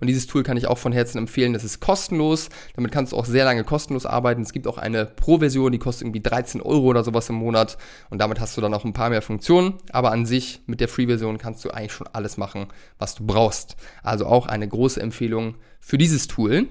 Und 0.00 0.06
dieses 0.06 0.26
Tool 0.26 0.42
kann 0.42 0.56
ich 0.56 0.68
auch 0.68 0.78
von 0.78 0.92
Herzen 0.92 1.18
empfehlen. 1.18 1.52
Das 1.52 1.64
ist 1.64 1.80
kostenlos. 1.80 2.50
Damit 2.76 2.92
kannst 2.92 3.12
du 3.12 3.16
auch 3.16 3.24
sehr 3.24 3.44
lange 3.44 3.64
kostenlos 3.64 4.06
arbeiten. 4.06 4.42
Es 4.42 4.52
gibt 4.52 4.66
auch 4.66 4.78
eine 4.78 5.06
Pro-Version, 5.06 5.72
die 5.72 5.78
kostet 5.78 6.06
irgendwie 6.06 6.20
13 6.20 6.62
Euro 6.62 6.86
oder 6.86 7.02
sowas 7.02 7.28
im 7.28 7.36
Monat. 7.36 7.78
Und 8.10 8.18
damit 8.18 8.40
hast 8.40 8.56
du 8.56 8.60
dann 8.60 8.74
auch 8.74 8.84
ein 8.84 8.92
paar 8.92 9.10
mehr 9.10 9.22
Funktionen. 9.22 9.74
Aber 9.90 10.12
an 10.12 10.24
sich 10.24 10.60
mit 10.66 10.80
der 10.80 10.88
Free-Version 10.88 11.38
kannst 11.38 11.64
du 11.64 11.70
eigentlich 11.70 11.92
schon 11.92 12.06
alles 12.12 12.36
machen, 12.36 12.68
was 12.98 13.16
du 13.16 13.26
brauchst. 13.26 13.76
Also 14.02 14.26
auch 14.26 14.46
eine 14.46 14.68
große 14.68 15.00
Empfehlung 15.00 15.56
für 15.80 15.98
dieses 15.98 16.28
Tool. 16.28 16.68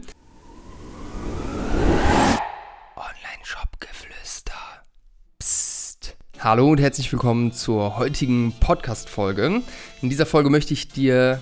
Hallo 6.40 6.70
und 6.70 6.80
herzlich 6.80 7.12
willkommen 7.12 7.52
zur 7.52 7.98
heutigen 7.98 8.54
Podcast-Folge. 8.60 9.64
In 10.02 10.10
dieser 10.10 10.28
Folge 10.28 10.52
möchte 10.52 10.72
ich 10.72 10.88
dir 10.88 11.42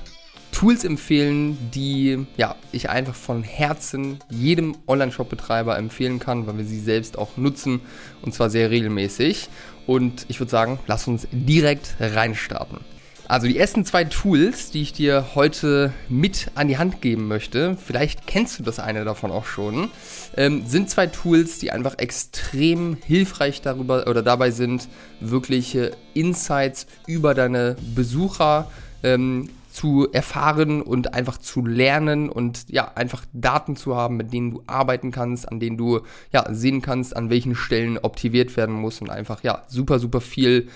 Tools 0.55 0.85
empfehlen, 0.85 1.57
die 1.71 2.25
ja, 2.37 2.55
ich 2.71 2.89
einfach 2.89 3.13
von 3.13 3.43
Herzen 3.43 4.19
jedem 4.29 4.77
Online-Shop-Betreiber 4.87 5.77
empfehlen 5.77 6.17
kann, 6.19 6.47
weil 6.47 6.57
wir 6.57 6.63
sie 6.63 6.79
selbst 6.79 7.17
auch 7.17 7.35
nutzen 7.35 7.81
und 8.21 8.33
zwar 8.33 8.49
sehr 8.49 8.71
regelmäßig. 8.71 9.49
Und 9.85 10.25
ich 10.29 10.39
würde 10.39 10.51
sagen, 10.51 10.79
lass 10.87 11.09
uns 11.09 11.27
direkt 11.33 11.95
reinstarten. 11.99 12.79
Also 13.27 13.47
die 13.47 13.57
ersten 13.57 13.83
zwei 13.83 14.05
Tools, 14.05 14.71
die 14.71 14.83
ich 14.83 14.93
dir 14.93 15.35
heute 15.35 15.91
mit 16.07 16.51
an 16.55 16.69
die 16.69 16.77
Hand 16.77 17.01
geben 17.01 17.27
möchte, 17.27 17.75
vielleicht 17.75 18.25
kennst 18.25 18.57
du 18.57 18.63
das 18.63 18.79
eine 18.79 19.03
davon 19.03 19.31
auch 19.31 19.45
schon, 19.45 19.89
ähm, 20.37 20.63
sind 20.65 20.89
zwei 20.89 21.07
Tools, 21.07 21.59
die 21.59 21.71
einfach 21.71 21.97
extrem 21.97 22.95
hilfreich 23.05 23.61
darüber 23.61 24.07
oder 24.07 24.23
dabei 24.23 24.51
sind, 24.51 24.87
wirkliche 25.19 25.91
Insights 26.13 26.87
über 27.07 27.33
deine 27.33 27.75
Besucher 27.93 28.71
ähm, 29.03 29.49
zu 29.75 30.07
erfahren 30.11 30.81
und 30.81 31.13
einfach 31.13 31.37
zu 31.37 31.65
lernen 31.65 32.29
und 32.29 32.69
ja, 32.69 32.93
einfach 32.95 33.25
Daten 33.33 33.75
zu 33.75 33.95
haben, 33.95 34.15
mit 34.15 34.31
denen 34.31 34.51
du 34.51 34.63
arbeiten 34.67 35.11
kannst, 35.11 35.49
an 35.49 35.59
denen 35.59 35.75
du 35.77 35.99
ja 36.31 36.45
sehen 36.53 36.81
kannst, 36.81 37.15
an 37.15 37.29
welchen 37.29 37.55
Stellen 37.55 37.97
optimiert 37.97 38.55
werden 38.55 38.73
muss 38.73 39.01
und 39.01 39.09
einfach 39.09 39.43
ja 39.43 39.63
super, 39.67 39.99
super 39.99 40.21
viel 40.21 40.69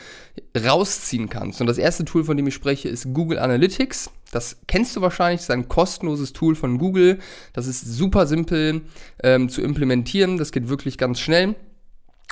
rausziehen 0.57 1.29
kannst. 1.29 1.61
Und 1.61 1.67
das 1.67 1.77
erste 1.77 2.03
Tool, 2.03 2.25
von 2.25 2.35
dem 2.35 2.47
ich 2.47 2.53
spreche, 2.53 2.89
ist 2.89 3.13
Google 3.13 3.39
Analytics. 3.39 4.11
Das 4.31 4.57
kennst 4.67 4.95
du 4.97 5.01
wahrscheinlich, 5.01 5.41
ist 5.41 5.51
ein 5.51 5.69
kostenloses 5.69 6.33
Tool 6.33 6.55
von 6.55 6.77
Google. 6.77 7.19
Das 7.53 7.67
ist 7.67 7.81
super 7.81 8.27
simpel 8.27 8.81
ähm, 9.23 9.47
zu 9.47 9.61
implementieren, 9.61 10.37
das 10.37 10.51
geht 10.51 10.67
wirklich 10.67 10.97
ganz 10.97 11.21
schnell. 11.21 11.55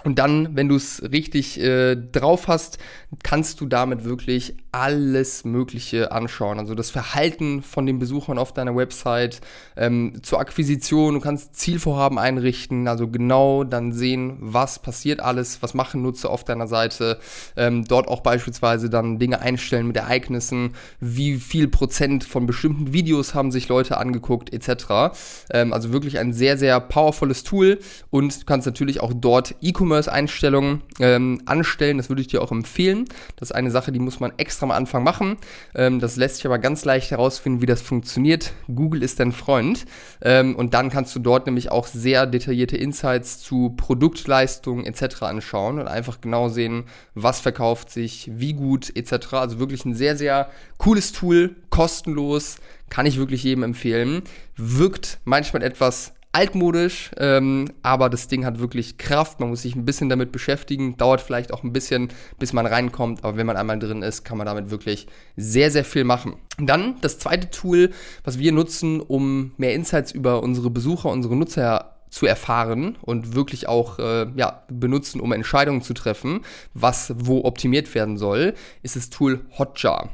Und 0.04 0.20
dann, 0.20 0.56
wenn 0.56 0.70
du 0.70 0.76
es 0.76 1.02
richtig 1.12 1.60
äh, 1.60 1.96
drauf 1.96 2.48
hast, 2.48 2.78
kannst 3.24 3.62
du 3.62 3.66
damit 3.66 4.04
wirklich 4.04 4.56
alles 4.72 5.44
Mögliche 5.44 6.12
anschauen. 6.12 6.60
Also 6.60 6.76
das 6.76 6.92
Verhalten 6.92 7.64
von 7.64 7.86
den 7.86 7.98
Besuchern 8.00 8.38
auf 8.38 8.54
deiner 8.54 8.76
Website, 8.76 9.42
ähm, 9.76 10.22
zur 10.22 10.40
Akquisition, 10.40 11.16
du 11.16 11.20
kannst 11.20 11.56
Zielvorhaben 11.56 12.20
einrichten, 12.20 12.88
also 12.88 13.08
genau 13.08 13.64
dann 13.64 13.92
sehen, 13.92 14.38
was 14.40 14.80
passiert 14.80 15.20
alles, 15.20 15.64
was 15.64 15.74
machen 15.74 16.04
Nutzer 16.04 16.30
auf 16.30 16.44
deiner 16.44 16.68
Seite. 16.68 17.18
Ähm, 17.56 17.86
dort 17.86 18.08
auch 18.08 18.22
beispielsweise 18.22 18.90
dann 18.90 19.18
Dinge 19.18 19.42
einstellen 19.42 19.88
mit 19.88 19.98
Ereignissen, 19.98 20.76
wie 21.00 21.38
viel 21.38 21.68
Prozent 21.68 22.24
von 22.24 22.46
bestimmten 22.46 22.94
Videos 22.94 23.34
haben 23.34 23.52
sich 23.52 23.68
Leute 23.68 23.98
angeguckt, 23.98 24.54
etc. 24.54 25.18
Ähm, 25.52 25.74
also 25.74 25.92
wirklich 25.92 26.20
ein 26.20 26.34
sehr, 26.34 26.58
sehr 26.58 26.80
powervolles 26.80 27.44
Tool 27.44 27.80
und 28.12 28.42
du 28.42 28.46
kannst 28.46 28.68
natürlich 28.68 29.00
auch 29.02 29.14
dort 29.16 29.56
E-Commerce 29.62 29.97
E-Commerce-Einstellungen 29.98 30.82
ähm, 31.00 31.42
anstellen. 31.46 31.98
Das 31.98 32.10
würde 32.10 32.22
ich 32.22 32.28
dir 32.28 32.42
auch 32.42 32.52
empfehlen. 32.52 33.06
Das 33.36 33.50
ist 33.50 33.56
eine 33.56 33.72
Sache, 33.72 33.92
die 33.92 34.00
muss 34.00 34.20
man 34.20 34.32
extra 34.38 34.66
am 34.66 34.72
Anfang 34.72 35.04
machen. 35.04 35.38
Ähm, 35.76 36.00
das 36.00 36.16
lässt 36.16 36.38
sich 36.38 36.46
aber 36.46 36.60
ganz 36.60 36.86
leicht 36.86 37.12
herausfinden, 37.12 37.62
wie 37.62 37.66
das 37.66 37.82
funktioniert. 37.82 38.54
Google 38.68 39.04
ist 39.04 39.20
dein 39.20 39.32
Freund. 39.32 39.86
Ähm, 40.22 40.56
und 40.56 40.74
dann 40.74 40.90
kannst 40.90 41.16
du 41.16 41.20
dort 41.20 41.46
nämlich 41.46 41.72
auch 41.72 41.88
sehr 41.88 42.26
detaillierte 42.26 42.78
Insights 42.78 43.40
zu 43.40 43.74
Produktleistungen 43.76 44.86
etc. 44.86 45.24
anschauen 45.24 45.80
und 45.80 45.88
einfach 45.88 46.22
genau 46.22 46.50
sehen, 46.50 46.86
was 47.16 47.40
verkauft 47.40 47.90
sich, 47.90 48.30
wie 48.34 48.54
gut 48.54 48.96
etc. 48.96 49.34
Also 49.34 49.60
wirklich 49.60 49.86
ein 49.86 49.96
sehr, 49.96 50.16
sehr 50.16 50.50
cooles 50.78 51.12
Tool, 51.12 51.56
kostenlos, 51.70 52.58
kann 52.90 53.06
ich 53.06 53.18
wirklich 53.18 53.44
jedem 53.44 53.64
empfehlen. 53.64 54.22
Wirkt 54.56 55.20
manchmal 55.26 55.62
etwas 55.62 56.14
altmodisch, 56.38 57.10
ähm, 57.18 57.66
aber 57.82 58.12
das 58.12 58.28
Ding 58.28 58.46
hat 58.46 58.60
wirklich 58.60 59.00
Kraft. 59.00 59.40
Man 59.40 59.50
muss 59.50 59.64
sich 59.64 59.76
ein 59.76 59.86
bisschen 59.86 60.08
damit 60.08 60.32
beschäftigen. 60.32 60.96
Dauert 60.96 61.20
vielleicht 61.20 61.52
auch 61.52 61.64
ein 61.64 61.74
bisschen, 61.74 62.10
bis 62.38 62.54
man 62.54 62.68
reinkommt. 62.68 63.24
Aber 63.24 63.38
wenn 63.38 63.48
man 63.48 63.58
einmal 63.58 63.80
drin 63.80 64.04
ist, 64.04 64.24
kann 64.24 64.38
man 64.38 64.46
damit 64.46 64.70
wirklich 64.70 65.08
sehr, 65.36 65.72
sehr 65.72 65.84
viel 65.84 66.04
machen. 66.04 66.36
dann 66.60 66.96
das 67.02 67.18
zweite 67.18 67.50
Tool, 67.50 67.90
was 68.24 68.38
wir 68.38 68.52
nutzen, 68.52 69.02
um 69.02 69.54
mehr 69.58 69.74
Insights 69.74 70.12
über 70.12 70.44
unsere 70.44 70.70
Besucher, 70.70 71.10
unsere 71.10 71.36
Nutzer 71.36 71.96
zu 72.10 72.28
erfahren 72.28 72.98
und 73.02 73.34
wirklich 73.34 73.68
auch 73.68 73.98
äh, 73.98 74.28
ja, 74.36 74.64
benutzen, 74.70 75.20
um 75.20 75.32
Entscheidungen 75.32 75.82
zu 75.82 75.94
treffen, 75.94 76.42
was 76.76 77.14
wo 77.18 77.46
optimiert 77.46 77.94
werden 77.96 78.18
soll, 78.18 78.54
ist 78.84 78.96
das 78.96 79.10
Tool 79.10 79.42
Hotjar. 79.58 80.10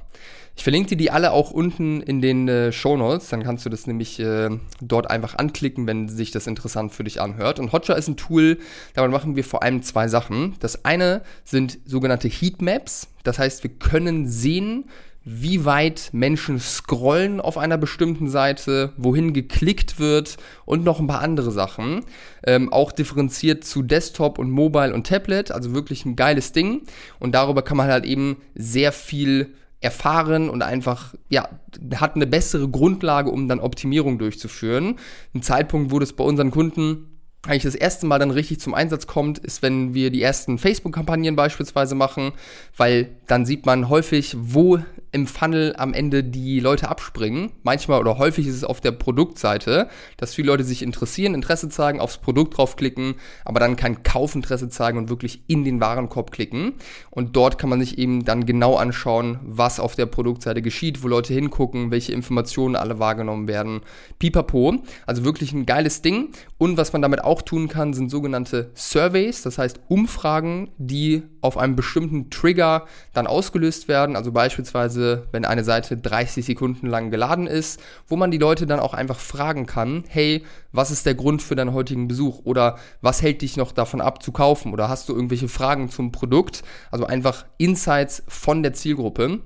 Ich 0.56 0.64
verlinke 0.64 0.90
dir 0.90 0.98
die 0.98 1.12
alle 1.12 1.32
auch 1.32 1.52
unten 1.52 2.02
in 2.02 2.22
den 2.22 2.48
äh, 2.48 2.72
Show 2.72 2.96
Notes. 2.96 3.30
Dann 3.30 3.44
kannst 3.44 3.66
du 3.66 3.70
das 3.70 3.88
nämlich 3.88 4.20
äh, 4.20 4.50
dort 4.82 5.10
einfach 5.10 5.36
anklicken, 5.36 5.88
wenn 5.88 6.08
sich 6.08 6.32
das 6.32 6.46
interessant 6.46 6.92
für 6.92 7.04
dich 7.04 7.20
anhört. 7.20 7.60
Und 7.60 7.72
Hotjar 7.72 7.98
ist 7.98 8.08
ein 8.08 8.18
Tool, 8.18 8.60
damit 8.94 9.12
machen 9.12 9.36
wir 9.36 9.44
vor 9.44 9.64
allem 9.64 9.82
zwei 9.82 10.08
Sachen. 10.08 10.56
Das 10.60 10.86
eine 10.86 11.24
sind 11.44 11.80
sogenannte 11.86 12.28
Heatmaps. 12.28 13.08
Das 13.24 13.40
heißt, 13.40 13.64
wir 13.64 13.72
können 13.72 14.28
sehen, 14.28 14.86
wie 15.26 15.64
weit 15.66 16.10
Menschen 16.12 16.60
scrollen 16.60 17.40
auf 17.40 17.58
einer 17.58 17.78
bestimmten 17.78 18.30
Seite, 18.30 18.92
wohin 18.98 19.34
geklickt 19.34 19.98
wird 19.98 20.38
und 20.66 20.84
noch 20.84 21.00
ein 21.00 21.08
paar 21.08 21.22
andere 21.22 21.52
Sachen. 21.52 22.04
Ähm, 22.46 22.72
auch 22.72 22.92
differenziert 22.92 23.64
zu 23.64 23.82
Desktop 23.82 24.38
und 24.38 24.52
Mobile 24.52 24.94
und 24.94 25.08
Tablet, 25.08 25.52
also 25.52 25.74
wirklich 25.74 26.06
ein 26.06 26.16
geiles 26.16 26.52
Ding. 26.52 26.82
Und 27.20 27.34
darüber 27.34 27.62
kann 27.64 27.78
man 27.78 27.88
halt 27.88 28.06
eben 28.06 28.38
sehr 28.54 28.92
viel 28.92 29.54
erfahren 29.84 30.50
und 30.50 30.62
einfach, 30.62 31.14
ja, 31.30 31.50
hat 31.96 32.16
eine 32.16 32.28
bessere 32.28 32.70
Grundlage, 32.70 33.30
um 33.30 33.48
dann 33.48 33.60
Optimierung 33.60 34.18
durchzuführen. 34.18 34.96
Ein 35.34 35.42
Zeitpunkt, 35.42 35.92
wo 35.92 36.00
das 36.00 36.14
bei 36.14 36.24
unseren 36.24 36.52
Kunden 36.52 37.10
eigentlich 37.46 37.64
das 37.64 37.76
erste 37.76 38.06
Mal 38.06 38.20
dann 38.20 38.32
richtig 38.32 38.62
zum 38.62 38.74
Einsatz 38.74 39.06
kommt, 39.06 39.38
ist, 39.40 39.62
wenn 39.62 39.94
wir 39.94 40.12
die 40.12 40.22
ersten 40.22 40.58
Facebook-Kampagnen 40.58 41.36
beispielsweise 41.36 41.94
machen, 41.94 42.32
weil 42.78 43.18
dann 43.28 43.46
sieht 43.46 43.66
man 43.66 43.90
häufig, 43.90 44.36
wo 44.40 44.80
im 45.14 45.28
Funnel 45.28 45.76
am 45.78 45.94
Ende 45.94 46.24
die 46.24 46.60
Leute 46.60 46.90
abspringen. 46.90 47.52
Manchmal 47.62 48.02
oder 48.02 48.18
häufig 48.18 48.48
ist 48.48 48.56
es 48.56 48.64
auf 48.64 48.82
der 48.82 48.92
Produktseite, 48.92 49.88
dass 50.18 50.34
viele 50.34 50.48
Leute 50.48 50.64
sich 50.64 50.82
interessieren, 50.82 51.36
Interesse 51.36 51.70
zeigen, 51.70 52.00
aufs 52.00 52.18
Produkt 52.18 52.58
draufklicken, 52.58 53.16
aber 53.46 53.60
dann 53.60 53.76
kein 53.76 54.02
Kaufinteresse 54.02 54.70
zeigen 54.70 54.98
und 54.98 55.10
wirklich 55.10 55.44
in 55.48 55.64
den 55.64 55.80
Warenkorb 55.80 56.32
klicken. 56.32 56.74
Und 57.12 57.36
dort 57.36 57.60
kann 57.60 57.70
man 57.70 57.80
sich 57.80 57.98
eben 58.00 58.26
dann 58.26 58.46
genau 58.46 58.76
anschauen, 58.76 59.40
was 59.44 59.80
auf 59.80 59.96
der 59.96 60.08
Produktseite 60.08 60.64
geschieht, 60.64 61.04
wo 61.04 61.08
Leute 61.08 61.34
hingucken, 61.34 61.92
welche 61.92 62.12
Informationen 62.12 62.76
alle 62.76 62.98
wahrgenommen 62.98 63.48
werden. 63.48 63.82
Pipapo. 64.18 64.84
Also 65.06 65.24
wirklich 65.24 65.54
ein 65.54 65.68
geiles 65.68 66.02
Ding. 66.02 66.30
Und 66.58 66.78
was 66.78 66.92
man 66.92 67.04
damit 67.04 67.24
auch 67.24 67.44
tun 67.44 67.68
kann, 67.68 67.94
sind 67.94 68.10
sogenannte 68.10 68.72
Surveys, 68.74 69.44
das 69.44 69.60
heißt 69.60 69.80
Umfragen, 69.90 70.72
die 70.78 71.24
auf 71.42 71.58
einem 71.58 71.76
bestimmten 71.76 72.30
Trigger 72.30 72.88
dann 73.14 73.28
ausgelöst 73.28 73.88
werden. 73.88 74.16
Also 74.16 74.32
beispielsweise 74.32 75.03
beispielsweise, 75.04 75.28
wenn 75.32 75.46
eine 75.46 75.64
Seite 75.64 75.98
30 75.98 76.46
Sekunden 76.46 76.88
lang 76.88 77.12
geladen 77.12 77.48
ist, 77.48 77.82
wo 78.08 78.16
man 78.16 78.32
die 78.32 78.38
Leute 78.38 78.66
dann 78.66 78.80
auch 78.80 78.94
einfach 78.94 79.20
fragen 79.20 79.66
kann, 79.66 80.04
hey, 80.08 80.44
was 80.72 80.92
ist 80.92 81.06
der 81.06 81.16
Grund 81.16 81.42
für 81.42 81.56
deinen 81.56 81.74
heutigen 81.74 82.08
Besuch? 82.08 82.42
Oder 82.46 82.78
was 83.02 83.22
hält 83.22 83.42
dich 83.42 83.58
noch 83.58 83.72
davon 83.72 84.02
ab 84.02 84.24
zu 84.24 84.32
kaufen? 84.32 84.74
Oder 84.74 84.90
hast 84.90 85.10
du 85.10 85.14
irgendwelche 85.14 85.48
Fragen 85.48 85.90
zum 85.90 86.12
Produkt? 86.12 86.64
Also 86.92 87.06
einfach 87.06 87.46
Insights 87.58 88.24
von 88.28 88.64
der 88.64 88.74
Zielgruppe 88.74 89.40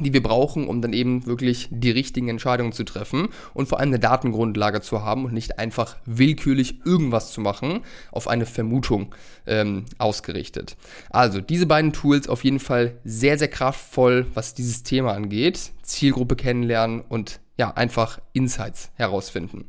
die 0.00 0.12
wir 0.12 0.22
brauchen, 0.22 0.66
um 0.66 0.82
dann 0.82 0.92
eben 0.92 1.24
wirklich 1.26 1.68
die 1.70 1.90
richtigen 1.90 2.28
Entscheidungen 2.28 2.72
zu 2.72 2.84
treffen 2.84 3.28
und 3.52 3.68
vor 3.68 3.78
allem 3.78 3.90
eine 3.90 4.00
Datengrundlage 4.00 4.80
zu 4.80 5.02
haben 5.02 5.24
und 5.24 5.32
nicht 5.32 5.58
einfach 5.58 5.96
willkürlich 6.04 6.80
irgendwas 6.84 7.32
zu 7.32 7.40
machen, 7.40 7.80
auf 8.10 8.26
eine 8.26 8.46
Vermutung 8.46 9.14
ähm, 9.46 9.84
ausgerichtet. 9.98 10.76
Also 11.10 11.40
diese 11.40 11.66
beiden 11.66 11.92
Tools 11.92 12.28
auf 12.28 12.44
jeden 12.44 12.60
Fall 12.60 12.96
sehr, 13.04 13.38
sehr 13.38 13.48
kraftvoll, 13.48 14.26
was 14.34 14.54
dieses 14.54 14.82
Thema 14.82 15.12
angeht. 15.12 15.72
Zielgruppe 15.82 16.36
kennenlernen 16.36 17.02
und 17.08 17.40
ja, 17.56 17.70
einfach 17.70 18.20
Insights 18.32 18.90
herausfinden. 18.94 19.64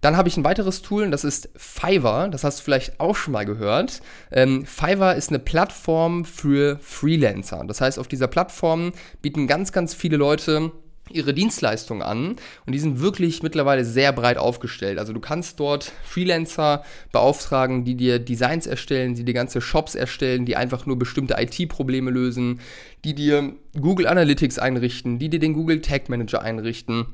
Dann 0.00 0.16
habe 0.16 0.28
ich 0.28 0.36
ein 0.36 0.44
weiteres 0.44 0.82
Tool 0.82 1.04
und 1.04 1.10
das 1.10 1.24
ist 1.24 1.50
Fiverr. 1.56 2.28
Das 2.28 2.44
hast 2.44 2.60
du 2.60 2.64
vielleicht 2.64 3.00
auch 3.00 3.16
schon 3.16 3.32
mal 3.32 3.44
gehört. 3.44 4.00
Ähm, 4.30 4.64
Fiverr 4.64 5.14
ist 5.14 5.28
eine 5.28 5.38
Plattform 5.38 6.24
für 6.24 6.78
Freelancer. 6.80 7.64
Das 7.66 7.80
heißt, 7.80 7.98
auf 7.98 8.08
dieser 8.08 8.28
Plattform 8.28 8.92
bieten 9.20 9.46
ganz, 9.46 9.72
ganz 9.72 9.94
viele 9.94 10.16
Leute 10.16 10.72
ihre 11.12 11.34
Dienstleistungen 11.34 12.02
an 12.02 12.36
und 12.66 12.72
die 12.72 12.78
sind 12.78 13.00
wirklich 13.00 13.42
mittlerweile 13.42 13.84
sehr 13.84 14.12
breit 14.12 14.38
aufgestellt. 14.38 14.98
Also 14.98 15.12
du 15.12 15.20
kannst 15.20 15.58
dort 15.58 15.92
Freelancer 16.04 16.84
beauftragen, 17.12 17.84
die 17.84 17.96
dir 17.96 18.18
Designs 18.18 18.66
erstellen, 18.66 19.16
die 19.16 19.24
dir 19.24 19.34
ganze 19.34 19.60
Shops 19.60 19.96
erstellen, 19.96 20.46
die 20.46 20.56
einfach 20.56 20.86
nur 20.86 20.98
bestimmte 20.98 21.34
IT-Probleme 21.38 22.10
lösen, 22.10 22.60
die 23.04 23.16
dir 23.16 23.54
Google 23.78 24.06
Analytics 24.06 24.60
einrichten, 24.60 25.18
die 25.18 25.28
dir 25.28 25.40
den 25.40 25.54
Google 25.54 25.80
Tag 25.80 26.08
Manager 26.08 26.42
einrichten 26.42 27.06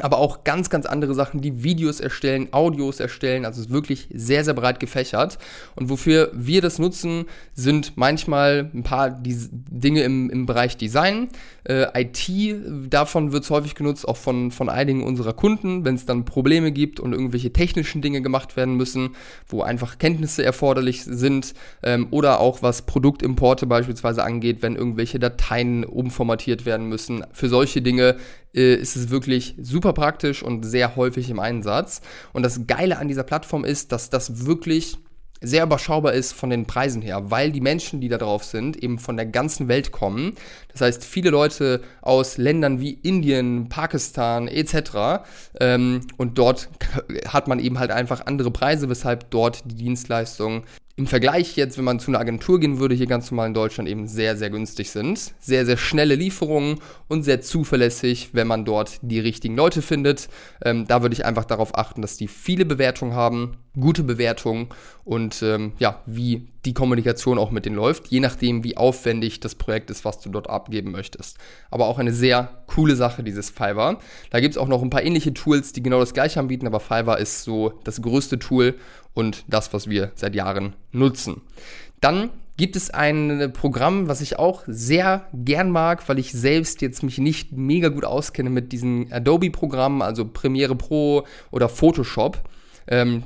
aber 0.00 0.18
auch 0.18 0.44
ganz, 0.44 0.70
ganz 0.70 0.86
andere 0.86 1.14
Sachen, 1.14 1.40
die 1.40 1.62
Videos 1.62 2.00
erstellen, 2.00 2.48
Audios 2.52 2.98
erstellen. 2.98 3.44
Also 3.44 3.60
es 3.60 3.66
ist 3.66 3.72
wirklich 3.72 4.08
sehr, 4.12 4.44
sehr 4.44 4.54
breit 4.54 4.80
gefächert. 4.80 5.38
Und 5.76 5.88
wofür 5.88 6.30
wir 6.34 6.60
das 6.60 6.78
nutzen, 6.78 7.26
sind 7.54 7.96
manchmal 7.96 8.70
ein 8.74 8.82
paar 8.82 9.10
Dinge 9.10 10.02
im, 10.02 10.30
im 10.30 10.46
Bereich 10.46 10.76
Design. 10.76 11.28
Äh, 11.64 11.86
IT, 12.02 12.90
davon 12.90 13.32
wird 13.32 13.44
es 13.44 13.50
häufig 13.50 13.74
genutzt, 13.74 14.06
auch 14.06 14.16
von, 14.16 14.50
von 14.50 14.68
einigen 14.68 15.04
unserer 15.04 15.32
Kunden, 15.32 15.84
wenn 15.84 15.94
es 15.94 16.06
dann 16.06 16.24
Probleme 16.24 16.72
gibt 16.72 16.98
und 16.98 17.12
irgendwelche 17.12 17.52
technischen 17.52 18.02
Dinge 18.02 18.20
gemacht 18.20 18.56
werden 18.56 18.76
müssen, 18.76 19.14
wo 19.48 19.62
einfach 19.62 19.98
Kenntnisse 19.98 20.44
erforderlich 20.44 21.04
sind. 21.04 21.54
Ähm, 21.82 22.08
oder 22.10 22.40
auch 22.40 22.62
was 22.62 22.82
Produktimporte 22.82 23.66
beispielsweise 23.66 24.24
angeht, 24.24 24.58
wenn 24.60 24.74
irgendwelche 24.74 25.18
Dateien 25.18 25.84
umformatiert 25.84 26.66
werden 26.66 26.88
müssen. 26.88 27.24
Für 27.32 27.48
solche 27.48 27.80
Dinge 27.80 28.16
äh, 28.54 28.74
ist 28.74 28.96
es 28.96 29.10
wirklich 29.10 29.54
super 29.60 29.92
praktisch 29.92 30.42
und 30.42 30.64
sehr 30.64 30.96
häufig 30.96 31.30
im 31.30 31.40
Einsatz. 31.40 32.00
Und 32.32 32.42
das 32.42 32.66
Geile 32.66 32.98
an 32.98 33.08
dieser 33.08 33.24
Plattform 33.24 33.64
ist, 33.64 33.92
dass 33.92 34.10
das 34.10 34.46
wirklich 34.46 34.98
sehr 35.44 35.64
überschaubar 35.64 36.12
ist 36.14 36.32
von 36.32 36.50
den 36.50 36.66
Preisen 36.66 37.02
her, 37.02 37.30
weil 37.30 37.52
die 37.52 37.60
Menschen, 37.60 38.00
die 38.00 38.08
da 38.08 38.18
drauf 38.18 38.44
sind, 38.44 38.82
eben 38.82 38.98
von 38.98 39.16
der 39.16 39.26
ganzen 39.26 39.68
Welt 39.68 39.92
kommen. 39.92 40.34
Das 40.72 40.80
heißt, 40.80 41.04
viele 41.04 41.30
Leute 41.30 41.82
aus 42.00 42.38
Ländern 42.38 42.80
wie 42.80 42.92
Indien, 42.92 43.68
Pakistan 43.68 44.48
etc. 44.48 45.24
Ähm, 45.60 46.00
und 46.16 46.38
dort 46.38 46.68
hat 47.28 47.48
man 47.48 47.58
eben 47.58 47.78
halt 47.78 47.90
einfach 47.90 48.26
andere 48.26 48.50
Preise, 48.50 48.88
weshalb 48.88 49.30
dort 49.30 49.62
die 49.70 49.76
Dienstleistung 49.76 50.64
im 50.96 51.08
Vergleich 51.08 51.56
jetzt, 51.56 51.76
wenn 51.76 51.84
man 51.84 51.98
zu 51.98 52.10
einer 52.10 52.20
Agentur 52.20 52.60
gehen 52.60 52.78
würde, 52.78 52.94
hier 52.94 53.06
ganz 53.06 53.30
normal 53.30 53.48
in 53.48 53.54
Deutschland 53.54 53.88
eben 53.88 54.06
sehr, 54.06 54.36
sehr 54.36 54.50
günstig 54.50 54.90
sind. 54.90 55.34
Sehr, 55.40 55.66
sehr 55.66 55.76
schnelle 55.76 56.14
Lieferungen 56.14 56.78
und 57.08 57.24
sehr 57.24 57.40
zuverlässig, 57.40 58.30
wenn 58.32 58.46
man 58.46 58.64
dort 58.64 59.00
die 59.02 59.18
richtigen 59.18 59.56
Leute 59.56 59.82
findet. 59.82 60.28
Ähm, 60.64 60.86
da 60.86 61.02
würde 61.02 61.14
ich 61.14 61.24
einfach 61.24 61.44
darauf 61.44 61.76
achten, 61.76 62.00
dass 62.00 62.16
die 62.16 62.28
viele 62.28 62.64
Bewertungen 62.64 63.14
haben, 63.14 63.56
gute 63.78 64.02
Bewertungen 64.02 64.68
und 65.04 65.42
ähm, 65.42 65.72
ja, 65.78 66.02
wie 66.06 66.48
die 66.64 66.74
Kommunikation 66.74 67.38
auch 67.38 67.50
mit 67.50 67.66
denen 67.66 67.76
läuft, 67.76 68.08
je 68.08 68.20
nachdem, 68.20 68.64
wie 68.64 68.76
aufwendig 68.76 69.40
das 69.40 69.54
Projekt 69.54 69.90
ist, 69.90 70.04
was 70.04 70.20
du 70.20 70.30
dort 70.30 70.48
abgeben 70.48 70.92
möchtest. 70.92 71.38
Aber 71.70 71.86
auch 71.86 71.98
eine 71.98 72.12
sehr 72.12 72.62
coole 72.66 72.96
Sache, 72.96 73.22
dieses 73.22 73.50
Fiverr. 73.50 73.98
Da 74.30 74.40
gibt 74.40 74.54
es 74.54 74.58
auch 74.58 74.68
noch 74.68 74.82
ein 74.82 74.90
paar 74.90 75.02
ähnliche 75.02 75.34
Tools, 75.34 75.72
die 75.72 75.82
genau 75.82 76.00
das 76.00 76.14
gleiche 76.14 76.40
anbieten, 76.40 76.66
aber 76.66 76.80
Fiverr 76.80 77.18
ist 77.18 77.42
so 77.42 77.80
das 77.84 78.00
größte 78.00 78.38
Tool 78.38 78.76
und 79.12 79.44
das, 79.48 79.72
was 79.72 79.88
wir 79.88 80.12
seit 80.14 80.34
Jahren 80.34 80.74
nutzen. 80.92 81.42
Dann 82.00 82.30
gibt 82.56 82.76
es 82.76 82.90
ein 82.90 83.52
Programm, 83.52 84.08
was 84.08 84.20
ich 84.20 84.38
auch 84.38 84.62
sehr 84.66 85.26
gern 85.32 85.70
mag, 85.70 86.08
weil 86.08 86.18
ich 86.18 86.32
selbst 86.32 86.82
jetzt 86.82 87.02
mich 87.02 87.18
nicht 87.18 87.52
mega 87.52 87.88
gut 87.88 88.04
auskenne 88.04 88.50
mit 88.50 88.72
diesen 88.72 89.12
Adobe-Programmen, 89.12 90.02
also 90.02 90.24
Premiere 90.24 90.76
Pro 90.76 91.24
oder 91.50 91.68
Photoshop. 91.68 92.40
Ähm, 92.86 93.24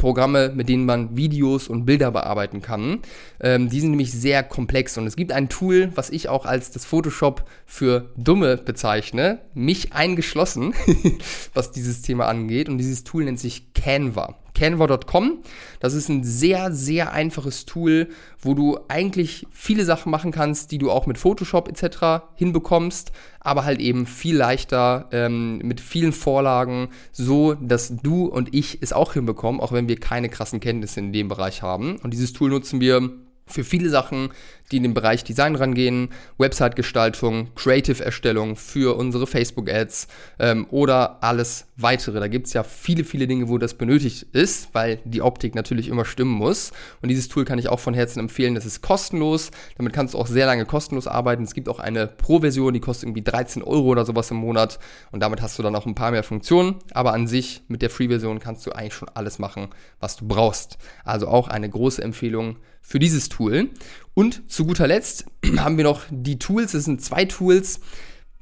Programme, 0.00 0.50
mit 0.54 0.70
denen 0.70 0.86
man 0.86 1.14
Videos 1.14 1.68
und 1.68 1.84
Bilder 1.84 2.10
bearbeiten 2.10 2.62
kann. 2.62 3.00
Ähm, 3.38 3.68
die 3.68 3.80
sind 3.80 3.90
nämlich 3.90 4.12
sehr 4.12 4.42
komplex 4.42 4.96
und 4.96 5.06
es 5.06 5.14
gibt 5.14 5.30
ein 5.30 5.50
Tool, 5.50 5.92
was 5.94 6.08
ich 6.08 6.30
auch 6.30 6.46
als 6.46 6.70
das 6.70 6.86
Photoshop 6.86 7.44
für 7.66 8.10
Dumme 8.16 8.56
bezeichne, 8.56 9.40
mich 9.52 9.92
eingeschlossen, 9.92 10.72
was 11.54 11.70
dieses 11.70 12.00
Thema 12.00 12.28
angeht. 12.28 12.70
Und 12.70 12.78
dieses 12.78 13.04
Tool 13.04 13.24
nennt 13.24 13.38
sich 13.38 13.74
Canva 13.74 14.36
canva.com. 14.60 15.38
Das 15.80 15.94
ist 15.94 16.08
ein 16.08 16.22
sehr, 16.22 16.72
sehr 16.72 17.12
einfaches 17.12 17.64
Tool, 17.64 18.08
wo 18.40 18.54
du 18.54 18.78
eigentlich 18.88 19.46
viele 19.50 19.84
Sachen 19.84 20.10
machen 20.10 20.32
kannst, 20.32 20.70
die 20.70 20.78
du 20.78 20.90
auch 20.90 21.06
mit 21.06 21.18
Photoshop 21.18 21.68
etc. 21.68 22.24
hinbekommst, 22.34 23.12
aber 23.40 23.64
halt 23.64 23.80
eben 23.80 24.06
viel 24.06 24.36
leichter 24.36 25.08
ähm, 25.12 25.58
mit 25.58 25.80
vielen 25.80 26.12
Vorlagen, 26.12 26.88
so 27.10 27.54
dass 27.54 27.96
du 28.02 28.26
und 28.26 28.54
ich 28.54 28.78
es 28.82 28.92
auch 28.92 29.14
hinbekommen, 29.14 29.60
auch 29.60 29.72
wenn 29.72 29.88
wir 29.88 29.89
keine 29.96 30.28
krassen 30.28 30.60
Kenntnisse 30.60 31.00
in 31.00 31.12
dem 31.12 31.28
Bereich 31.28 31.62
haben. 31.62 31.96
Und 31.96 32.12
dieses 32.12 32.32
Tool 32.32 32.50
nutzen 32.50 32.80
wir 32.80 33.10
für 33.46 33.64
viele 33.64 33.90
Sachen, 33.90 34.30
die 34.70 34.76
in 34.76 34.82
den 34.82 34.94
Bereich 34.94 35.24
Design 35.24 35.56
rangehen, 35.56 36.10
Website-Gestaltung, 36.38 37.48
Creative-Erstellung 37.54 38.56
für 38.56 38.96
unsere 38.96 39.26
Facebook-Ads 39.26 40.08
ähm, 40.38 40.66
oder 40.70 41.22
alles 41.22 41.66
weitere. 41.76 42.20
Da 42.20 42.28
gibt 42.28 42.46
es 42.46 42.52
ja 42.52 42.62
viele, 42.62 43.04
viele 43.04 43.26
Dinge, 43.26 43.48
wo 43.48 43.58
das 43.58 43.74
benötigt 43.74 44.26
ist, 44.32 44.68
weil 44.72 45.00
die 45.04 45.22
Optik 45.22 45.54
natürlich 45.54 45.88
immer 45.88 46.04
stimmen 46.04 46.32
muss. 46.32 46.72
Und 47.02 47.08
dieses 47.08 47.28
Tool 47.28 47.44
kann 47.44 47.58
ich 47.58 47.68
auch 47.68 47.80
von 47.80 47.94
Herzen 47.94 48.20
empfehlen. 48.20 48.54
Das 48.54 48.66
ist 48.66 48.82
kostenlos. 48.82 49.50
Damit 49.76 49.92
kannst 49.92 50.14
du 50.14 50.18
auch 50.18 50.26
sehr 50.26 50.46
lange 50.46 50.66
kostenlos 50.66 51.06
arbeiten. 51.06 51.42
Es 51.42 51.54
gibt 51.54 51.68
auch 51.68 51.78
eine 51.78 52.06
Pro-Version, 52.06 52.74
die 52.74 52.80
kostet 52.80 53.08
irgendwie 53.08 53.22
13 53.22 53.62
Euro 53.62 53.88
oder 53.88 54.04
sowas 54.04 54.30
im 54.30 54.36
Monat. 54.36 54.78
Und 55.10 55.20
damit 55.20 55.42
hast 55.42 55.58
du 55.58 55.62
dann 55.62 55.74
auch 55.74 55.86
ein 55.86 55.94
paar 55.94 56.10
mehr 56.10 56.22
Funktionen. 56.22 56.76
Aber 56.92 57.12
an 57.12 57.26
sich 57.26 57.62
mit 57.68 57.82
der 57.82 57.90
Free-Version 57.90 58.38
kannst 58.38 58.66
du 58.66 58.72
eigentlich 58.72 58.94
schon 58.94 59.08
alles 59.14 59.38
machen, 59.38 59.68
was 59.98 60.16
du 60.16 60.26
brauchst. 60.26 60.78
Also 61.04 61.28
auch 61.28 61.48
eine 61.48 61.68
große 61.68 62.02
Empfehlung 62.02 62.56
für 62.80 62.98
dieses 62.98 63.28
Tool. 63.28 63.70
Und 64.14 64.50
zu 64.50 64.66
guter 64.66 64.86
Letzt 64.86 65.26
haben 65.56 65.76
wir 65.76 65.84
noch 65.84 66.02
die 66.10 66.38
Tools. 66.38 66.74
Es 66.74 66.84
sind 66.84 67.02
zwei 67.02 67.24
Tools. 67.24 67.80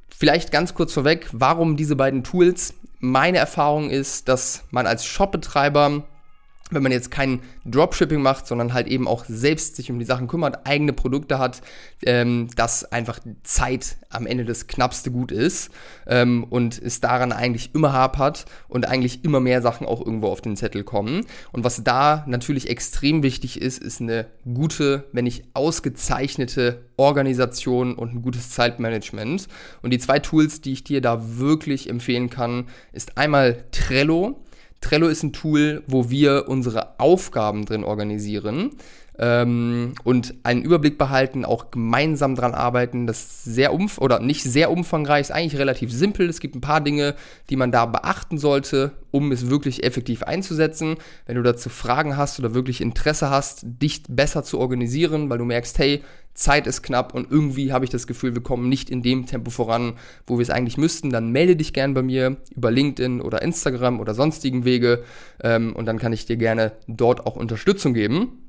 Vielleicht 0.08 0.50
ganz 0.50 0.74
kurz 0.74 0.92
vorweg, 0.92 1.28
warum 1.32 1.76
diese 1.76 1.94
beiden 1.94 2.24
Tools? 2.24 2.74
Meine 2.98 3.38
Erfahrung 3.38 3.90
ist, 3.90 4.28
dass 4.28 4.64
man 4.70 4.86
als 4.86 5.04
Shopbetreiber 5.04 6.04
wenn 6.70 6.82
man 6.82 6.92
jetzt 6.92 7.10
kein 7.10 7.40
Dropshipping 7.64 8.20
macht, 8.20 8.46
sondern 8.46 8.74
halt 8.74 8.86
eben 8.86 9.08
auch 9.08 9.24
selbst 9.26 9.76
sich 9.76 9.90
um 9.90 9.98
die 9.98 10.04
Sachen 10.04 10.28
kümmert, 10.28 10.66
eigene 10.66 10.92
Produkte 10.92 11.38
hat, 11.38 11.62
ähm, 12.04 12.48
dass 12.56 12.84
einfach 12.84 13.20
Zeit 13.42 13.96
am 14.10 14.26
Ende 14.26 14.44
das 14.44 14.66
knappste 14.66 15.10
Gut 15.10 15.32
ist 15.32 15.70
ähm, 16.06 16.44
und 16.44 16.80
es 16.80 17.00
daran 17.00 17.32
eigentlich 17.32 17.74
immer 17.74 17.92
hapert 17.92 18.46
und 18.68 18.86
eigentlich 18.86 19.24
immer 19.24 19.40
mehr 19.40 19.62
Sachen 19.62 19.86
auch 19.86 20.00
irgendwo 20.00 20.28
auf 20.28 20.40
den 20.40 20.56
Zettel 20.56 20.84
kommen. 20.84 21.26
Und 21.52 21.64
was 21.64 21.84
da 21.84 22.24
natürlich 22.26 22.68
extrem 22.68 23.22
wichtig 23.22 23.60
ist, 23.60 23.82
ist 23.82 24.00
eine 24.00 24.26
gute, 24.52 25.04
wenn 25.12 25.24
nicht 25.24 25.44
ausgezeichnete 25.54 26.82
Organisation 26.96 27.94
und 27.94 28.14
ein 28.14 28.22
gutes 28.22 28.50
Zeitmanagement. 28.50 29.48
Und 29.82 29.90
die 29.90 29.98
zwei 29.98 30.18
Tools, 30.18 30.60
die 30.60 30.72
ich 30.72 30.84
dir 30.84 31.00
da 31.00 31.38
wirklich 31.38 31.88
empfehlen 31.88 32.30
kann, 32.30 32.66
ist 32.92 33.16
einmal 33.16 33.64
Trello. 33.70 34.40
Trello 34.80 35.08
ist 35.08 35.22
ein 35.22 35.32
Tool, 35.32 35.82
wo 35.86 36.10
wir 36.10 36.44
unsere 36.48 36.98
Aufgaben 37.00 37.64
drin 37.64 37.84
organisieren 37.84 38.70
ähm, 39.18 39.94
und 40.04 40.34
einen 40.44 40.62
Überblick 40.62 40.96
behalten, 40.96 41.44
auch 41.44 41.70
gemeinsam 41.70 42.36
dran 42.36 42.54
arbeiten. 42.54 43.06
Das 43.06 43.20
ist 43.20 43.44
sehr 43.44 43.74
umf 43.74 43.98
oder 43.98 44.20
nicht 44.20 44.44
sehr 44.44 44.70
umfangreich, 44.70 45.22
ist 45.22 45.30
eigentlich 45.32 45.58
relativ 45.60 45.92
simpel. 45.92 46.28
Es 46.28 46.40
gibt 46.40 46.54
ein 46.54 46.60
paar 46.60 46.80
Dinge, 46.80 47.16
die 47.50 47.56
man 47.56 47.72
da 47.72 47.86
beachten 47.86 48.38
sollte, 48.38 48.92
um 49.10 49.32
es 49.32 49.50
wirklich 49.50 49.82
effektiv 49.82 50.22
einzusetzen. 50.22 50.96
Wenn 51.26 51.36
du 51.36 51.42
dazu 51.42 51.68
Fragen 51.68 52.16
hast 52.16 52.38
oder 52.38 52.54
wirklich 52.54 52.80
Interesse 52.80 53.30
hast, 53.30 53.62
dich 53.64 54.04
besser 54.08 54.44
zu 54.44 54.60
organisieren, 54.60 55.28
weil 55.28 55.38
du 55.38 55.44
merkst, 55.44 55.78
hey, 55.78 56.02
Zeit 56.38 56.66
ist 56.68 56.82
knapp 56.82 57.14
und 57.14 57.30
irgendwie 57.30 57.72
habe 57.72 57.84
ich 57.84 57.90
das 57.90 58.06
Gefühl, 58.06 58.34
wir 58.34 58.42
kommen 58.42 58.68
nicht 58.68 58.90
in 58.90 59.02
dem 59.02 59.26
Tempo 59.26 59.50
voran, 59.50 59.94
wo 60.26 60.38
wir 60.38 60.42
es 60.42 60.50
eigentlich 60.50 60.76
müssten, 60.76 61.10
dann 61.10 61.30
melde 61.32 61.56
dich 61.56 61.72
gern 61.72 61.94
bei 61.94 62.02
mir 62.02 62.36
über 62.54 62.70
LinkedIn 62.70 63.20
oder 63.20 63.42
Instagram 63.42 63.98
oder 63.98 64.14
sonstigen 64.14 64.64
Wege 64.64 65.02
ähm, 65.42 65.74
und 65.74 65.86
dann 65.86 65.98
kann 65.98 66.12
ich 66.12 66.26
dir 66.26 66.36
gerne 66.36 66.72
dort 66.86 67.26
auch 67.26 67.36
Unterstützung 67.36 67.92
geben. 67.92 68.44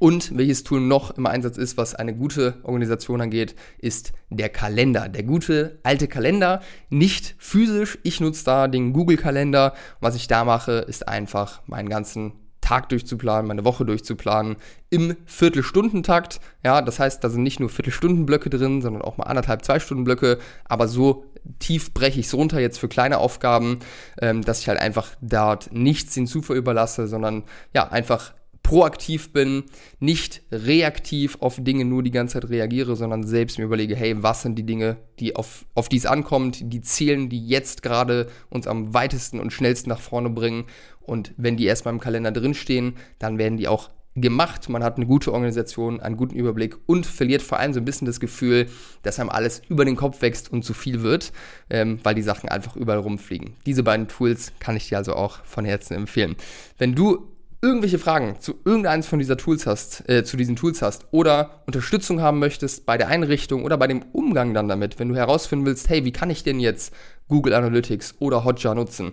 Und 0.00 0.36
welches 0.36 0.64
Tool 0.64 0.80
noch 0.80 1.12
im 1.12 1.26
Einsatz 1.26 1.56
ist, 1.56 1.76
was 1.76 1.94
eine 1.94 2.14
gute 2.14 2.54
Organisation 2.64 3.20
angeht, 3.20 3.54
ist 3.78 4.12
der 4.30 4.48
Kalender. 4.48 5.08
Der 5.08 5.22
gute 5.22 5.78
alte 5.84 6.08
Kalender, 6.08 6.60
nicht 6.90 7.36
physisch. 7.38 7.96
Ich 8.02 8.20
nutze 8.20 8.44
da 8.44 8.66
den 8.66 8.92
Google-Kalender. 8.92 9.74
Was 10.00 10.16
ich 10.16 10.26
da 10.26 10.44
mache, 10.44 10.72
ist 10.72 11.06
einfach 11.06 11.62
meinen 11.66 11.88
ganzen 11.88 12.32
Tag 12.66 12.88
durchzuplanen, 12.88 13.46
meine 13.46 13.64
Woche 13.64 13.84
durchzuplanen 13.84 14.56
im 14.90 15.16
Viertelstundentakt. 15.24 16.40
Ja, 16.64 16.82
das 16.82 16.98
heißt, 16.98 17.22
da 17.22 17.28
sind 17.28 17.44
nicht 17.44 17.60
nur 17.60 17.68
Viertelstundenblöcke 17.68 18.50
drin, 18.50 18.82
sondern 18.82 19.02
auch 19.02 19.18
mal 19.18 19.24
anderthalb, 19.24 19.64
zwei 19.64 19.78
Stunden 19.78 20.02
Blöcke. 20.02 20.38
Aber 20.64 20.88
so 20.88 21.26
tief 21.60 21.94
breche 21.94 22.18
ich 22.18 22.26
es 22.26 22.34
runter 22.34 22.58
jetzt 22.58 22.78
für 22.78 22.88
kleine 22.88 23.18
Aufgaben, 23.18 23.78
ähm, 24.20 24.42
dass 24.42 24.60
ich 24.60 24.68
halt 24.68 24.80
einfach 24.80 25.10
dort 25.20 25.72
nichts 25.72 26.14
den 26.14 26.26
Zufall 26.26 26.56
überlasse, 26.56 27.06
sondern 27.06 27.44
ja, 27.72 27.86
einfach 27.88 28.32
proaktiv 28.66 29.32
bin, 29.32 29.62
nicht 30.00 30.42
reaktiv 30.50 31.38
auf 31.38 31.54
Dinge 31.60 31.84
nur 31.84 32.02
die 32.02 32.10
ganze 32.10 32.40
Zeit 32.40 32.50
reagiere, 32.50 32.96
sondern 32.96 33.22
selbst 33.22 33.58
mir 33.58 33.64
überlege, 33.64 33.94
hey, 33.94 34.20
was 34.24 34.42
sind 34.42 34.56
die 34.56 34.66
Dinge, 34.66 34.96
die 35.20 35.36
auf, 35.36 35.64
auf 35.76 35.88
die 35.88 35.98
es 35.98 36.04
ankommt, 36.04 36.58
die 36.60 36.80
Zielen, 36.80 37.28
die 37.28 37.46
jetzt 37.46 37.84
gerade 37.84 38.26
uns 38.50 38.66
am 38.66 38.92
weitesten 38.92 39.38
und 39.38 39.52
schnellsten 39.52 39.88
nach 39.88 40.00
vorne 40.00 40.30
bringen. 40.30 40.64
Und 41.00 41.32
wenn 41.36 41.56
die 41.56 41.64
erstmal 41.64 41.94
im 41.94 42.00
Kalender 42.00 42.32
drinstehen, 42.32 42.96
dann 43.20 43.38
werden 43.38 43.56
die 43.56 43.68
auch 43.68 43.88
gemacht. 44.16 44.68
Man 44.68 44.82
hat 44.82 44.96
eine 44.96 45.06
gute 45.06 45.32
Organisation, 45.32 46.00
einen 46.00 46.16
guten 46.16 46.34
Überblick 46.34 46.76
und 46.86 47.06
verliert 47.06 47.42
vor 47.42 47.60
allem 47.60 47.72
so 47.72 47.78
ein 47.78 47.84
bisschen 47.84 48.06
das 48.06 48.18
Gefühl, 48.18 48.66
dass 49.02 49.20
einem 49.20 49.30
alles 49.30 49.62
über 49.68 49.84
den 49.84 49.94
Kopf 49.94 50.22
wächst 50.22 50.52
und 50.52 50.64
zu 50.64 50.74
viel 50.74 51.02
wird, 51.02 51.32
ähm, 51.70 52.00
weil 52.02 52.16
die 52.16 52.22
Sachen 52.22 52.48
einfach 52.48 52.74
überall 52.74 52.98
rumfliegen. 52.98 53.54
Diese 53.64 53.84
beiden 53.84 54.08
Tools 54.08 54.50
kann 54.58 54.74
ich 54.74 54.88
dir 54.88 54.98
also 54.98 55.14
auch 55.14 55.44
von 55.44 55.64
Herzen 55.64 55.94
empfehlen. 55.94 56.34
Wenn 56.78 56.96
du 56.96 57.35
irgendwelche 57.62 57.98
Fragen 57.98 58.36
zu 58.40 58.54
irgendeines 58.64 59.06
von 59.06 59.18
dieser 59.18 59.36
Tools 59.36 59.66
hast, 59.66 60.08
äh, 60.08 60.24
zu 60.24 60.36
diesen 60.36 60.56
Tools 60.56 60.82
hast 60.82 61.06
oder 61.10 61.62
Unterstützung 61.66 62.20
haben 62.20 62.38
möchtest 62.38 62.86
bei 62.86 62.98
der 62.98 63.08
Einrichtung 63.08 63.64
oder 63.64 63.76
bei 63.76 63.86
dem 63.86 64.02
Umgang 64.12 64.54
dann 64.54 64.68
damit, 64.68 64.98
wenn 64.98 65.08
du 65.08 65.16
herausfinden 65.16 65.66
willst, 65.66 65.88
hey, 65.88 66.04
wie 66.04 66.12
kann 66.12 66.30
ich 66.30 66.42
denn 66.42 66.60
jetzt 66.60 66.94
Google 67.28 67.54
Analytics 67.54 68.16
oder 68.20 68.44
Hotjar 68.44 68.74
nutzen, 68.74 69.12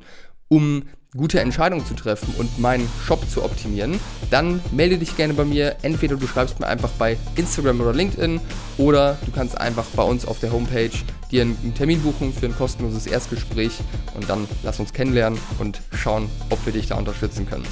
um 0.50 0.84
gute 1.16 1.40
Entscheidungen 1.40 1.86
zu 1.86 1.94
treffen 1.94 2.34
und 2.38 2.60
meinen 2.60 2.90
Shop 3.06 3.30
zu 3.30 3.44
optimieren, 3.44 4.00
dann 4.32 4.62
melde 4.72 4.98
dich 4.98 5.16
gerne 5.16 5.34
bei 5.34 5.46
mir. 5.46 5.76
Entweder 5.84 6.16
du 6.16 6.28
schreibst 6.28 6.60
mir 6.60 6.68
einfach 6.68 6.90
bei 6.98 7.18
Instagram 7.36 7.82
oder 7.82 7.94
LinkedIn 7.94 8.40
oder 8.78 9.18
du 9.26 9.32
kannst 9.32 9.60
einfach 9.60 9.86
bei 9.96 10.04
uns 10.04 10.26
auf 10.26 10.40
der 10.40 10.52
Homepage 10.52 10.92
dir 11.32 11.44
einen 11.44 11.74
Termin 11.76 12.02
buchen 12.02 12.34
für 12.34 12.48
ein 12.48 12.56
kostenloses 12.56 13.06
Erstgespräch 13.06 13.80
und 14.16 14.28
dann 14.30 14.48
lass 14.64 14.80
uns 14.80 14.94
kennenlernen 14.94 15.40
und 15.60 15.82
schauen, 15.94 16.30
ob 16.50 16.64
wir 16.66 16.74
dich 16.74 16.88
da 16.88 16.96
unterstützen 16.96 17.48
können. 17.48 17.66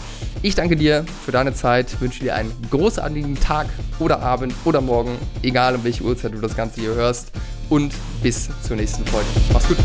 Ich 0.44 0.56
danke 0.56 0.75
dir 0.75 1.06
für 1.25 1.32
deine 1.32 1.54
Zeit, 1.54 2.00
wünsche 2.00 2.22
dir 2.22 2.36
einen 2.36 2.51
großartigen 2.70 3.40
Tag 3.40 3.68
oder 4.00 4.22
Abend 4.22 4.54
oder 4.66 4.82
Morgen, 4.82 5.18
egal 5.42 5.75
um 5.75 5.84
welche 5.84 6.04
Uhrzeit 6.04 6.34
du 6.34 6.40
das 6.40 6.56
Ganze 6.56 6.82
hier 6.82 6.94
hörst 6.94 7.32
und 7.70 7.94
bis 8.22 8.50
zur 8.62 8.75
nächsten 8.75 9.06
Folge. 9.06 9.28
Mach's 9.51 9.68
gut. 9.68 9.78